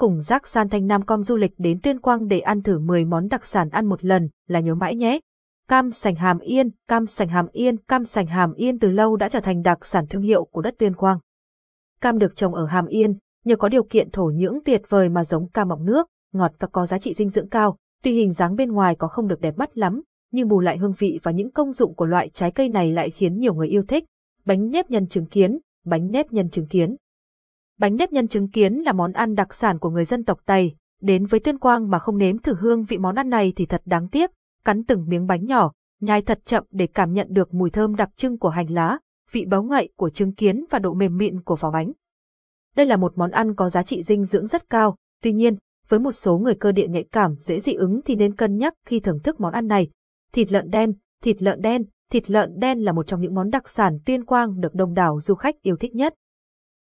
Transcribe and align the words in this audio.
cùng 0.00 0.20
Giác 0.20 0.46
San 0.46 0.68
Thanh 0.68 0.86
Nam 0.86 1.02
Com 1.02 1.22
du 1.22 1.36
lịch 1.36 1.52
đến 1.58 1.80
Tuyên 1.82 2.00
Quang 2.00 2.28
để 2.28 2.40
ăn 2.40 2.62
thử 2.62 2.78
10 2.78 3.04
món 3.04 3.28
đặc 3.28 3.44
sản 3.44 3.68
ăn 3.68 3.86
một 3.86 4.04
lần, 4.04 4.28
là 4.48 4.60
nhớ 4.60 4.74
mãi 4.74 4.96
nhé. 4.96 5.20
Cam 5.68 5.90
sành 5.90 6.14
hàm 6.14 6.38
yên, 6.38 6.70
cam 6.88 7.06
sành 7.06 7.28
hàm 7.28 7.46
yên, 7.52 7.76
cam 7.76 8.04
sành 8.04 8.26
hàm 8.26 8.52
yên 8.52 8.78
từ 8.78 8.90
lâu 8.90 9.16
đã 9.16 9.28
trở 9.28 9.40
thành 9.40 9.62
đặc 9.62 9.84
sản 9.86 10.06
thương 10.06 10.22
hiệu 10.22 10.44
của 10.44 10.62
đất 10.62 10.74
Tuyên 10.78 10.94
Quang. 10.94 11.18
Cam 12.00 12.18
được 12.18 12.36
trồng 12.36 12.54
ở 12.54 12.66
Hàm 12.66 12.86
Yên, 12.86 13.14
nhờ 13.44 13.56
có 13.56 13.68
điều 13.68 13.82
kiện 13.82 14.10
thổ 14.10 14.24
nhưỡng 14.34 14.58
tuyệt 14.64 14.82
vời 14.88 15.08
mà 15.08 15.24
giống 15.24 15.48
cam 15.48 15.68
mọng 15.68 15.84
nước, 15.84 16.06
ngọt 16.32 16.52
và 16.58 16.68
có 16.72 16.86
giá 16.86 16.98
trị 16.98 17.14
dinh 17.14 17.28
dưỡng 17.28 17.48
cao, 17.48 17.76
tuy 18.02 18.12
hình 18.12 18.32
dáng 18.32 18.56
bên 18.56 18.72
ngoài 18.72 18.94
có 18.94 19.08
không 19.08 19.28
được 19.28 19.40
đẹp 19.40 19.58
mắt 19.58 19.78
lắm, 19.78 20.02
nhưng 20.32 20.48
bù 20.48 20.60
lại 20.60 20.78
hương 20.78 20.94
vị 20.98 21.20
và 21.22 21.30
những 21.30 21.50
công 21.50 21.72
dụng 21.72 21.94
của 21.94 22.06
loại 22.06 22.28
trái 22.28 22.50
cây 22.50 22.68
này 22.68 22.92
lại 22.92 23.10
khiến 23.10 23.38
nhiều 23.38 23.54
người 23.54 23.68
yêu 23.68 23.82
thích. 23.88 24.04
Bánh 24.44 24.70
nếp 24.70 24.90
nhân 24.90 25.06
trứng 25.06 25.26
kiến, 25.26 25.58
bánh 25.84 26.10
nếp 26.10 26.32
nhân 26.32 26.50
trứng 26.50 26.66
kiến. 26.66 26.96
Bánh 27.80 27.96
nếp 27.96 28.12
nhân 28.12 28.28
trứng 28.28 28.48
kiến 28.48 28.74
là 28.74 28.92
món 28.92 29.12
ăn 29.12 29.34
đặc 29.34 29.54
sản 29.54 29.78
của 29.78 29.90
người 29.90 30.04
dân 30.04 30.24
tộc 30.24 30.40
Tây, 30.46 30.74
đến 31.00 31.26
với 31.26 31.40
Tuyên 31.40 31.58
Quang 31.58 31.90
mà 31.90 31.98
không 31.98 32.18
nếm 32.18 32.38
thử 32.38 32.54
hương 32.60 32.84
vị 32.84 32.98
món 32.98 33.14
ăn 33.14 33.28
này 33.28 33.52
thì 33.56 33.66
thật 33.66 33.82
đáng 33.84 34.08
tiếc, 34.08 34.30
cắn 34.64 34.84
từng 34.84 35.08
miếng 35.08 35.26
bánh 35.26 35.44
nhỏ, 35.44 35.72
nhai 36.00 36.22
thật 36.22 36.40
chậm 36.44 36.64
để 36.70 36.86
cảm 36.86 37.12
nhận 37.12 37.26
được 37.30 37.54
mùi 37.54 37.70
thơm 37.70 37.96
đặc 37.96 38.10
trưng 38.16 38.38
của 38.38 38.48
hành 38.48 38.70
lá, 38.70 38.98
vị 39.32 39.44
béo 39.44 39.62
ngậy 39.62 39.88
của 39.96 40.10
trứng 40.10 40.34
kiến 40.34 40.64
và 40.70 40.78
độ 40.78 40.94
mềm 40.94 41.16
mịn 41.16 41.40
của 41.40 41.56
vỏ 41.56 41.70
bánh. 41.70 41.92
Đây 42.76 42.86
là 42.86 42.96
một 42.96 43.18
món 43.18 43.30
ăn 43.30 43.54
có 43.54 43.68
giá 43.68 43.82
trị 43.82 44.02
dinh 44.02 44.24
dưỡng 44.24 44.46
rất 44.46 44.70
cao, 44.70 44.96
tuy 45.22 45.32
nhiên, 45.32 45.56
với 45.88 46.00
một 46.00 46.12
số 46.12 46.38
người 46.38 46.54
cơ 46.54 46.72
địa 46.72 46.88
nhạy 46.88 47.04
cảm 47.12 47.34
dễ 47.34 47.60
dị 47.60 47.72
ứng 47.72 48.00
thì 48.04 48.14
nên 48.14 48.34
cân 48.34 48.56
nhắc 48.56 48.74
khi 48.86 49.00
thưởng 49.00 49.20
thức 49.24 49.40
món 49.40 49.52
ăn 49.52 49.66
này. 49.66 49.90
Thịt 50.32 50.52
lợn 50.52 50.70
đen, 50.70 50.92
thịt 51.22 51.42
lợn 51.42 51.60
đen, 51.60 51.84
thịt 52.10 52.30
lợn 52.30 52.58
đen 52.58 52.78
là 52.78 52.92
một 52.92 53.06
trong 53.06 53.20
những 53.20 53.34
món 53.34 53.50
đặc 53.50 53.68
sản 53.68 53.98
tuyên 54.06 54.24
quang 54.24 54.60
được 54.60 54.74
đông 54.74 54.94
đảo 54.94 55.20
du 55.20 55.34
khách 55.34 55.62
yêu 55.62 55.76
thích 55.76 55.94
nhất. 55.94 56.14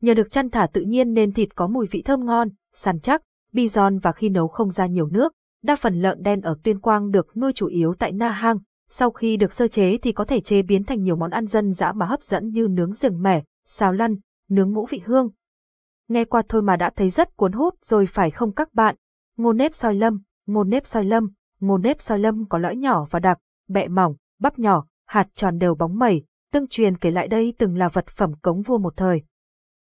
Nhờ 0.00 0.14
được 0.14 0.30
chăn 0.30 0.50
thả 0.50 0.66
tự 0.72 0.80
nhiên 0.80 1.12
nên 1.12 1.32
thịt 1.32 1.56
có 1.56 1.66
mùi 1.66 1.86
vị 1.86 2.02
thơm 2.02 2.24
ngon, 2.24 2.48
săn 2.74 3.00
chắc, 3.00 3.22
bi 3.52 3.68
giòn 3.68 3.98
và 3.98 4.12
khi 4.12 4.28
nấu 4.28 4.48
không 4.48 4.70
ra 4.70 4.86
nhiều 4.86 5.08
nước. 5.08 5.32
Đa 5.62 5.76
phần 5.76 6.02
lợn 6.02 6.22
đen 6.22 6.40
ở 6.40 6.58
Tuyên 6.62 6.80
Quang 6.80 7.10
được 7.10 7.36
nuôi 7.36 7.52
chủ 7.54 7.66
yếu 7.66 7.94
tại 7.98 8.12
Na 8.12 8.30
Hang, 8.30 8.58
sau 8.90 9.10
khi 9.10 9.36
được 9.36 9.52
sơ 9.52 9.68
chế 9.68 9.98
thì 9.98 10.12
có 10.12 10.24
thể 10.24 10.40
chế 10.40 10.62
biến 10.62 10.84
thành 10.84 11.02
nhiều 11.02 11.16
món 11.16 11.30
ăn 11.30 11.46
dân 11.46 11.72
dã 11.72 11.92
mà 11.92 12.06
hấp 12.06 12.22
dẫn 12.22 12.48
như 12.48 12.68
nướng 12.70 12.92
rừng 12.92 13.22
mẻ, 13.22 13.42
xào 13.66 13.92
lăn, 13.92 14.16
nướng 14.48 14.72
ngũ 14.72 14.86
vị 14.86 15.02
hương. 15.04 15.30
Nghe 16.08 16.24
qua 16.24 16.42
thôi 16.48 16.62
mà 16.62 16.76
đã 16.76 16.90
thấy 16.96 17.10
rất 17.10 17.36
cuốn 17.36 17.52
hút 17.52 17.74
rồi 17.82 18.06
phải 18.06 18.30
không 18.30 18.52
các 18.52 18.74
bạn? 18.74 18.96
Ngô 19.36 19.52
nếp 19.52 19.74
soi 19.74 19.94
lâm, 19.94 20.20
ngô 20.46 20.64
nếp 20.64 20.86
soi 20.86 21.04
lâm, 21.04 21.30
ngô 21.60 21.78
nếp 21.78 22.00
soi 22.00 22.18
lâm 22.18 22.48
có 22.48 22.58
lõi 22.58 22.76
nhỏ 22.76 23.06
và 23.10 23.18
đặc, 23.18 23.38
bẹ 23.68 23.88
mỏng, 23.88 24.14
bắp 24.40 24.58
nhỏ, 24.58 24.86
hạt 25.06 25.28
tròn 25.34 25.58
đều 25.58 25.74
bóng 25.74 25.98
mẩy, 25.98 26.24
tương 26.52 26.68
truyền 26.68 26.96
kể 26.96 27.10
lại 27.10 27.28
đây 27.28 27.54
từng 27.58 27.76
là 27.76 27.88
vật 27.88 28.06
phẩm 28.06 28.32
cống 28.42 28.62
vua 28.62 28.78
một 28.78 28.96
thời. 28.96 29.22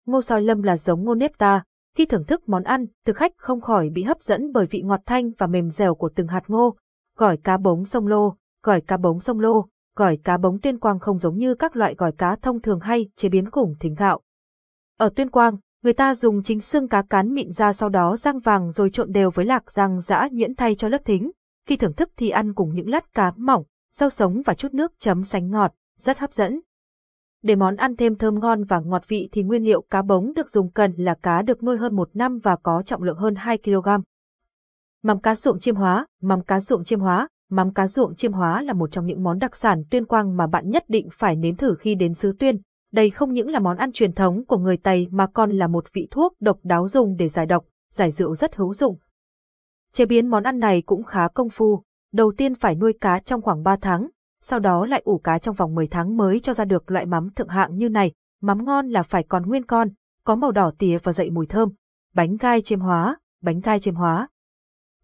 Ngô 0.08 0.20
soi 0.20 0.42
lâm 0.42 0.62
là 0.62 0.76
giống 0.76 1.04
ngô 1.04 1.14
nếp 1.14 1.38
ta, 1.38 1.62
khi 1.96 2.06
thưởng 2.06 2.24
thức 2.24 2.48
món 2.48 2.62
ăn, 2.62 2.86
thực 3.04 3.16
khách 3.16 3.32
không 3.36 3.60
khỏi 3.60 3.90
bị 3.90 4.02
hấp 4.02 4.22
dẫn 4.22 4.52
bởi 4.52 4.66
vị 4.66 4.82
ngọt 4.82 5.00
thanh 5.06 5.30
và 5.38 5.46
mềm 5.46 5.70
dẻo 5.70 5.94
của 5.94 6.10
từng 6.14 6.26
hạt 6.26 6.42
ngô. 6.48 6.76
Gỏi 7.16 7.36
cá 7.36 7.56
bống 7.56 7.84
sông 7.84 8.06
lô, 8.06 8.34
gỏi 8.64 8.80
cá 8.80 8.96
bống 8.96 9.20
sông 9.20 9.40
lô, 9.40 9.66
gỏi 9.96 10.18
cá 10.24 10.36
bống 10.36 10.60
tuyên 10.60 10.78
quang 10.78 10.98
không 10.98 11.18
giống 11.18 11.36
như 11.36 11.54
các 11.54 11.76
loại 11.76 11.94
gỏi 11.94 12.12
cá 12.12 12.36
thông 12.36 12.60
thường 12.60 12.80
hay 12.80 13.08
chế 13.16 13.28
biến 13.28 13.50
cùng 13.50 13.74
thính 13.80 13.94
gạo. 13.94 14.20
Ở 14.98 15.10
tuyên 15.16 15.30
quang, 15.30 15.56
người 15.82 15.92
ta 15.92 16.14
dùng 16.14 16.42
chính 16.42 16.60
xương 16.60 16.88
cá 16.88 17.02
cán 17.02 17.34
mịn 17.34 17.50
ra 17.50 17.72
sau 17.72 17.88
đó 17.88 18.16
rang 18.16 18.38
vàng 18.38 18.70
rồi 18.70 18.90
trộn 18.90 19.12
đều 19.12 19.30
với 19.30 19.44
lạc 19.44 19.72
rang 19.72 20.00
giã 20.00 20.28
nhuyễn 20.32 20.54
thay 20.54 20.74
cho 20.74 20.88
lớp 20.88 21.04
thính. 21.04 21.30
Khi 21.66 21.76
thưởng 21.76 21.94
thức 21.94 22.10
thì 22.16 22.30
ăn 22.30 22.54
cùng 22.54 22.74
những 22.74 22.90
lát 22.90 23.14
cá 23.14 23.32
mỏng, 23.36 23.64
rau 23.94 24.10
sống 24.10 24.42
và 24.46 24.54
chút 24.54 24.74
nước 24.74 24.92
chấm 24.98 25.24
sánh 25.24 25.50
ngọt, 25.50 25.72
rất 25.98 26.18
hấp 26.18 26.32
dẫn. 26.32 26.60
Để 27.42 27.56
món 27.56 27.76
ăn 27.76 27.96
thêm 27.96 28.14
thơm 28.14 28.38
ngon 28.38 28.64
và 28.64 28.80
ngọt 28.80 29.02
vị 29.08 29.28
thì 29.32 29.42
nguyên 29.42 29.64
liệu 29.64 29.82
cá 29.82 30.02
bống 30.02 30.32
được 30.34 30.50
dùng 30.50 30.70
cần 30.70 30.92
là 30.96 31.14
cá 31.22 31.42
được 31.42 31.62
nuôi 31.62 31.76
hơn 31.76 31.96
một 31.96 32.10
năm 32.14 32.38
và 32.38 32.56
có 32.56 32.82
trọng 32.82 33.02
lượng 33.02 33.18
hơn 33.18 33.34
2 33.34 33.58
kg. 33.58 33.88
Mắm 35.02 35.20
cá 35.20 35.34
ruộng 35.34 35.58
chiêm 35.58 35.74
hóa, 35.74 36.06
mắm 36.22 36.42
cá 36.42 36.60
ruộng 36.60 36.84
chiêm 36.84 37.00
hóa, 37.00 37.28
mắm 37.50 37.72
cá 37.72 37.86
ruộng 37.86 38.14
chiêm 38.14 38.32
hóa 38.32 38.62
là 38.62 38.72
một 38.72 38.90
trong 38.90 39.06
những 39.06 39.22
món 39.22 39.38
đặc 39.38 39.56
sản 39.56 39.82
tuyên 39.90 40.04
quang 40.04 40.36
mà 40.36 40.46
bạn 40.46 40.70
nhất 40.70 40.84
định 40.88 41.08
phải 41.12 41.36
nếm 41.36 41.56
thử 41.56 41.74
khi 41.78 41.94
đến 41.94 42.14
xứ 42.14 42.32
tuyên. 42.38 42.60
Đây 42.92 43.10
không 43.10 43.32
những 43.32 43.50
là 43.50 43.58
món 43.58 43.76
ăn 43.76 43.92
truyền 43.92 44.12
thống 44.12 44.44
của 44.44 44.58
người 44.58 44.76
Tây 44.76 45.06
mà 45.10 45.26
còn 45.26 45.50
là 45.50 45.66
một 45.66 45.84
vị 45.92 46.08
thuốc 46.10 46.32
độc 46.40 46.58
đáo 46.62 46.88
dùng 46.88 47.16
để 47.16 47.28
giải 47.28 47.46
độc, 47.46 47.64
giải 47.92 48.10
rượu 48.10 48.34
rất 48.34 48.56
hữu 48.56 48.74
dụng. 48.74 48.98
Chế 49.92 50.06
biến 50.06 50.26
món 50.26 50.42
ăn 50.42 50.58
này 50.58 50.82
cũng 50.82 51.02
khá 51.02 51.28
công 51.28 51.48
phu, 51.50 51.82
đầu 52.12 52.32
tiên 52.36 52.54
phải 52.54 52.74
nuôi 52.74 52.92
cá 53.00 53.18
trong 53.18 53.42
khoảng 53.42 53.62
3 53.62 53.76
tháng, 53.80 54.08
sau 54.42 54.58
đó 54.58 54.86
lại 54.86 55.02
ủ 55.04 55.18
cá 55.18 55.38
trong 55.38 55.54
vòng 55.54 55.74
10 55.74 55.86
tháng 55.86 56.16
mới 56.16 56.40
cho 56.40 56.54
ra 56.54 56.64
được 56.64 56.90
loại 56.90 57.06
mắm 57.06 57.30
thượng 57.30 57.48
hạng 57.48 57.76
như 57.76 57.88
này. 57.88 58.12
Mắm 58.40 58.64
ngon 58.64 58.88
là 58.88 59.02
phải 59.02 59.22
còn 59.22 59.46
nguyên 59.46 59.66
con, 59.66 59.88
có 60.24 60.34
màu 60.34 60.52
đỏ 60.52 60.72
tía 60.78 60.98
và 61.02 61.12
dậy 61.12 61.30
mùi 61.30 61.46
thơm. 61.46 61.68
Bánh 62.14 62.36
gai 62.36 62.62
chiêm 62.62 62.80
hóa, 62.80 63.16
bánh 63.42 63.60
gai 63.60 63.80
chiêm 63.80 63.94
hóa. 63.94 64.28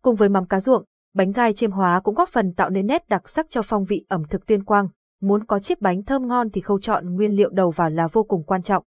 Cùng 0.02 0.16
với 0.16 0.28
mắm 0.28 0.46
cá 0.46 0.60
ruộng, 0.60 0.84
bánh 1.14 1.32
gai 1.32 1.54
chiêm 1.54 1.70
hóa 1.70 2.00
cũng 2.00 2.14
góp 2.14 2.28
phần 2.28 2.52
tạo 2.52 2.70
nên 2.70 2.86
nét 2.86 3.08
đặc 3.08 3.28
sắc 3.28 3.46
cho 3.50 3.62
phong 3.62 3.84
vị 3.84 4.04
ẩm 4.08 4.22
thực 4.30 4.46
tuyên 4.46 4.64
quang. 4.64 4.88
Muốn 5.20 5.44
có 5.44 5.58
chiếc 5.58 5.80
bánh 5.80 6.02
thơm 6.02 6.28
ngon 6.28 6.50
thì 6.50 6.60
khâu 6.60 6.80
chọn 6.80 7.14
nguyên 7.14 7.32
liệu 7.32 7.50
đầu 7.50 7.70
vào 7.70 7.90
là 7.90 8.06
vô 8.06 8.22
cùng 8.22 8.42
quan 8.42 8.62
trọng. 8.62 8.84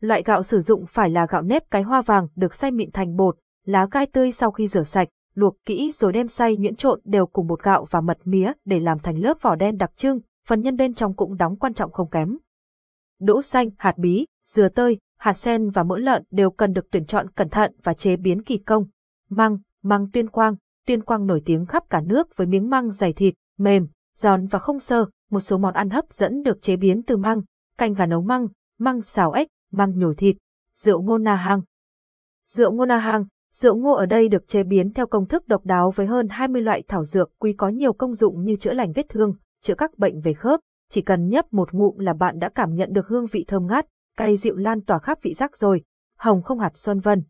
Loại 0.00 0.22
gạo 0.22 0.42
sử 0.42 0.60
dụng 0.60 0.86
phải 0.86 1.10
là 1.10 1.26
gạo 1.26 1.42
nếp 1.42 1.70
cái 1.70 1.82
hoa 1.82 2.02
vàng 2.02 2.28
được 2.36 2.54
xay 2.54 2.70
mịn 2.70 2.90
thành 2.90 3.16
bột, 3.16 3.36
lá 3.64 3.86
gai 3.90 4.06
tươi 4.06 4.32
sau 4.32 4.50
khi 4.50 4.66
rửa 4.66 4.82
sạch, 4.82 5.08
luộc 5.34 5.56
kỹ 5.64 5.92
rồi 5.94 6.12
đem 6.12 6.28
xay 6.28 6.56
nhuyễn 6.56 6.76
trộn 6.76 7.00
đều 7.04 7.26
cùng 7.26 7.46
bột 7.46 7.62
gạo 7.62 7.86
và 7.90 8.00
mật 8.00 8.18
mía 8.24 8.52
để 8.64 8.80
làm 8.80 8.98
thành 8.98 9.18
lớp 9.18 9.42
vỏ 9.42 9.54
đen 9.54 9.76
đặc 9.76 9.96
trưng, 9.96 10.20
phần 10.46 10.60
nhân 10.60 10.76
bên 10.76 10.94
trong 10.94 11.16
cũng 11.16 11.36
đóng 11.36 11.56
quan 11.56 11.74
trọng 11.74 11.92
không 11.92 12.10
kém. 12.10 12.38
Đỗ 13.20 13.42
xanh, 13.42 13.70
hạt 13.78 13.98
bí, 13.98 14.26
dừa 14.46 14.68
tơi, 14.68 14.98
hạt 15.18 15.32
sen 15.32 15.70
và 15.70 15.82
mỡ 15.82 15.98
lợn 15.98 16.22
đều 16.30 16.50
cần 16.50 16.72
được 16.72 16.90
tuyển 16.90 17.06
chọn 17.06 17.30
cẩn 17.30 17.48
thận 17.48 17.74
và 17.82 17.94
chế 17.94 18.16
biến 18.16 18.42
kỳ 18.42 18.58
công. 18.58 18.86
Măng, 19.28 19.58
măng 19.82 20.10
tuyên 20.10 20.28
quang, 20.28 20.56
tuyên 20.86 21.02
quang 21.02 21.26
nổi 21.26 21.42
tiếng 21.44 21.66
khắp 21.66 21.84
cả 21.90 22.00
nước 22.00 22.36
với 22.36 22.46
miếng 22.46 22.70
măng 22.70 22.90
dày 22.90 23.12
thịt, 23.12 23.34
mềm, 23.58 23.88
giòn 24.16 24.46
và 24.46 24.58
không 24.58 24.80
sơ, 24.80 25.06
một 25.30 25.40
số 25.40 25.58
món 25.58 25.74
ăn 25.74 25.90
hấp 25.90 26.12
dẫn 26.12 26.42
được 26.42 26.62
chế 26.62 26.76
biến 26.76 27.02
từ 27.02 27.16
măng, 27.16 27.42
canh 27.78 27.94
gà 27.94 28.06
nấu 28.06 28.22
măng, 28.22 28.48
măng 28.78 29.02
xào 29.02 29.32
ếch, 29.32 29.48
măng 29.72 29.98
nhồi 29.98 30.14
thịt, 30.14 30.36
rượu 30.74 31.02
ngô 31.02 31.18
na 31.18 31.36
hang. 31.36 31.62
Rượu 32.46 32.72
ngô 32.72 32.84
na 32.84 32.98
hang, 32.98 33.24
Rượu 33.52 33.76
ngô 33.76 33.92
ở 33.92 34.06
đây 34.06 34.28
được 34.28 34.48
chế 34.48 34.62
biến 34.62 34.92
theo 34.92 35.06
công 35.06 35.26
thức 35.26 35.48
độc 35.48 35.64
đáo 35.64 35.90
với 35.90 36.06
hơn 36.06 36.28
20 36.28 36.62
loại 36.62 36.82
thảo 36.88 37.04
dược 37.04 37.30
quý 37.38 37.52
có 37.52 37.68
nhiều 37.68 37.92
công 37.92 38.14
dụng 38.14 38.44
như 38.44 38.56
chữa 38.56 38.72
lành 38.72 38.92
vết 38.92 39.06
thương, 39.08 39.34
chữa 39.62 39.74
các 39.74 39.98
bệnh 39.98 40.20
về 40.20 40.32
khớp. 40.32 40.60
Chỉ 40.90 41.02
cần 41.02 41.28
nhấp 41.28 41.52
một 41.52 41.72
ngụm 41.72 41.98
là 41.98 42.12
bạn 42.12 42.38
đã 42.38 42.48
cảm 42.48 42.74
nhận 42.74 42.92
được 42.92 43.08
hương 43.08 43.26
vị 43.26 43.44
thơm 43.48 43.66
ngát, 43.66 43.86
cay 44.16 44.36
dịu 44.36 44.56
lan 44.56 44.80
tỏa 44.80 44.98
khắp 44.98 45.18
vị 45.22 45.34
giác 45.34 45.56
rồi. 45.56 45.82
Hồng 46.18 46.42
không 46.42 46.58
hạt 46.58 46.76
xuân 46.76 47.00
vân 47.00 47.22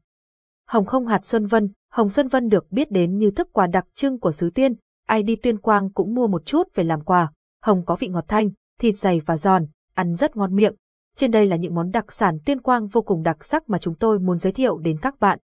Hồng 0.69 0.87
không 0.87 1.07
hạt 1.07 1.25
xuân 1.25 1.47
vân, 1.47 1.69
hồng 1.91 2.11
xuân 2.11 2.29
vân 2.29 2.49
được 2.49 2.73
biết 2.73 2.91
đến 2.91 3.17
như 3.19 3.31
thức 3.31 3.49
quà 3.53 3.67
đặc 3.67 3.85
trưng 3.95 4.21
của 4.21 4.33
xứ 4.33 4.51
tuyên, 4.55 4.75
ai 5.07 5.23
đi 5.23 5.37
tuyên 5.37 5.59
quang 5.59 5.93
cũng 5.93 6.15
mua 6.15 6.27
một 6.27 6.47
chút 6.47 6.69
về 6.75 6.85
làm 6.85 7.05
quà. 7.05 7.33
Hồng 7.63 7.85
có 7.85 7.97
vị 7.97 8.09
ngọt 8.09 8.25
thanh, 8.29 8.51
thịt 8.81 8.99
dày 8.99 9.21
và 9.27 9.37
giòn, 9.37 9.67
ăn 9.95 10.15
rất 10.15 10.37
ngon 10.37 10.57
miệng. 10.57 10.75
Trên 11.17 11.31
đây 11.31 11.47
là 11.47 11.57
những 11.57 11.75
món 11.75 11.91
đặc 11.91 12.13
sản 12.13 12.39
tuyên 12.45 12.61
quang 12.61 12.87
vô 12.87 13.03
cùng 13.03 13.23
đặc 13.23 13.45
sắc 13.45 13.69
mà 13.71 13.79
chúng 13.79 13.95
tôi 13.95 14.19
muốn 14.19 14.39
giới 14.39 14.53
thiệu 14.53 14.79
đến 14.79 14.99
các 15.03 15.21
bạn. 15.21 15.39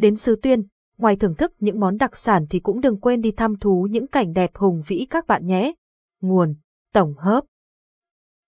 Đến 0.00 0.16
xứ 0.16 0.36
tuyên, 0.42 0.62
ngoài 0.98 1.16
thưởng 1.16 1.34
thức 1.34 1.52
những 1.58 1.80
món 1.80 1.96
đặc 1.96 2.16
sản 2.16 2.46
thì 2.50 2.60
cũng 2.60 2.80
đừng 2.80 3.00
quên 3.00 3.20
đi 3.20 3.30
thăm 3.30 3.56
thú 3.56 3.86
những 3.90 4.06
cảnh 4.06 4.32
đẹp 4.32 4.50
hùng 4.54 4.82
vĩ 4.86 5.06
các 5.10 5.26
bạn 5.26 5.46
nhé. 5.46 5.72
Nguồn, 6.20 6.54
tổng 6.92 7.14
hợp 7.18 7.44